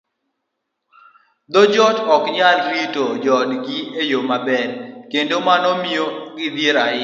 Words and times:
thoth 1.53 1.69
joot 1.75 1.95
ok 2.15 2.23
nyal 2.37 2.57
rito 2.73 3.03
joodgi 3.25 3.77
e 4.01 4.01
yo 4.11 4.19
maber, 4.29 4.69
kendo 5.11 5.35
mano 5.47 5.69
miyo 5.81 6.05
gidhier 6.37 6.77
ahinya. 6.83 6.99